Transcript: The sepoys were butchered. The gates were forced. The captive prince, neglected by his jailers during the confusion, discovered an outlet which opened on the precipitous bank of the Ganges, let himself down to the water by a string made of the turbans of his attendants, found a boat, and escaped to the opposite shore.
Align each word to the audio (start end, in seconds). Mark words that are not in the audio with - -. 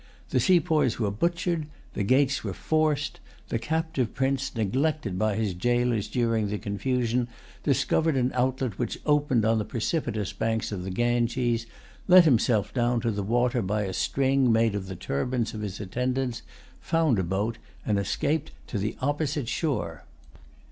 The 0.31 0.39
sepoys 0.39 0.97
were 0.97 1.11
butchered. 1.11 1.67
The 1.93 2.01
gates 2.01 2.43
were 2.43 2.55
forced. 2.55 3.19
The 3.49 3.59
captive 3.59 4.15
prince, 4.15 4.55
neglected 4.55 5.19
by 5.19 5.35
his 5.35 5.53
jailers 5.53 6.07
during 6.07 6.47
the 6.47 6.57
confusion, 6.57 7.27
discovered 7.61 8.17
an 8.17 8.31
outlet 8.33 8.79
which 8.79 8.97
opened 9.05 9.45
on 9.45 9.59
the 9.59 9.63
precipitous 9.63 10.33
bank 10.33 10.71
of 10.71 10.83
the 10.83 10.89
Ganges, 10.89 11.67
let 12.07 12.25
himself 12.25 12.73
down 12.73 12.99
to 13.01 13.11
the 13.11 13.21
water 13.21 13.61
by 13.61 13.83
a 13.83 13.93
string 13.93 14.51
made 14.51 14.73
of 14.73 14.87
the 14.87 14.95
turbans 14.95 15.53
of 15.53 15.61
his 15.61 15.79
attendants, 15.79 16.41
found 16.79 17.19
a 17.19 17.23
boat, 17.23 17.59
and 17.85 17.99
escaped 17.99 18.49
to 18.69 18.79
the 18.79 18.97
opposite 19.01 19.47
shore. 19.49 20.05